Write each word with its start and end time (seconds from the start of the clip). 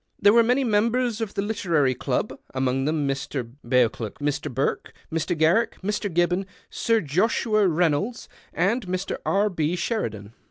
There 0.19 0.33
were 0.33 0.41
many 0.41 0.63
members 0.63 1.21
of 1.21 1.35
the 1.35 1.43
Literary 1.43 1.93
Club, 1.93 2.39
among 2.55 2.85
them 2.85 3.07
Mr. 3.07 3.51
Beauclerk, 3.63 4.17
Mr. 4.17 4.51
Burke, 4.51 4.93
Mr. 5.13 5.37
Garriek, 5.39 5.79
Mr. 5.83 6.11
Gibbon, 6.11 6.47
Sir 6.71 7.01
Joshiui 7.01 7.67
Rey 7.71 7.89
nolds, 7.89 8.27
and 8.51 8.87
Mr. 8.87 9.17
R. 9.27 9.47
B. 9.51 9.75
Sheridan. 9.75 10.33